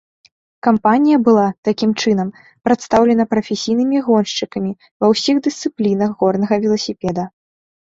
Кампанія 0.67 1.17
была, 1.27 1.43
такім 1.69 1.91
чынам, 2.05 2.33
прадстаўлена 2.69 3.29
прафесійнымі 3.37 3.97
гоншчыкамі 4.11 4.71
ва 4.99 5.05
ўсіх 5.15 5.35
дысцыплінах 5.49 6.21
горнага 6.23 6.55
веласіпеда. 6.67 7.33